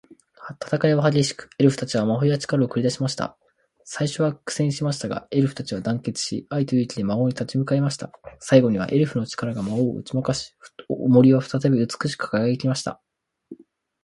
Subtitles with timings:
[0.59, 3.37] 戦いは激しく、エルフたちは魔法や力を繰り出しました。
[3.83, 8.11] 最初は苦戦しましたが、エルフたちは団結し、愛と勇気で魔王に立ち向かいました。
[8.39, 10.55] 最後には、エルフの力が魔王を打ち負かし、
[10.89, 12.99] 森は再び美しく輝きました。